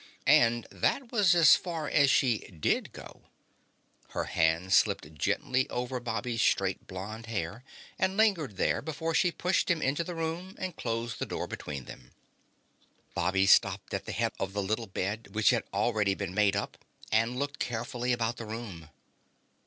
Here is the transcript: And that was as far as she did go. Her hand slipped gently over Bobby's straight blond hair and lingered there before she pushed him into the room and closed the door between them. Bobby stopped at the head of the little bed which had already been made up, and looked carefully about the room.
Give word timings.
And 0.25 0.65
that 0.71 1.11
was 1.11 1.35
as 1.35 1.55
far 1.55 1.87
as 1.87 2.09
she 2.09 2.39
did 2.47 2.91
go. 2.91 3.21
Her 4.17 4.23
hand 4.23 4.73
slipped 4.73 5.13
gently 5.13 5.69
over 5.69 5.99
Bobby's 5.99 6.41
straight 6.41 6.87
blond 6.87 7.27
hair 7.27 7.63
and 7.99 8.17
lingered 8.17 8.57
there 8.57 8.81
before 8.81 9.13
she 9.13 9.31
pushed 9.31 9.69
him 9.69 9.79
into 9.79 10.03
the 10.03 10.15
room 10.15 10.55
and 10.57 10.75
closed 10.75 11.19
the 11.19 11.27
door 11.27 11.45
between 11.45 11.85
them. 11.85 12.13
Bobby 13.13 13.45
stopped 13.45 13.93
at 13.93 14.05
the 14.07 14.11
head 14.11 14.31
of 14.39 14.53
the 14.53 14.63
little 14.63 14.87
bed 14.87 15.35
which 15.35 15.51
had 15.51 15.65
already 15.71 16.15
been 16.15 16.33
made 16.33 16.55
up, 16.55 16.79
and 17.11 17.37
looked 17.37 17.59
carefully 17.59 18.11
about 18.11 18.37
the 18.37 18.45
room. 18.47 18.89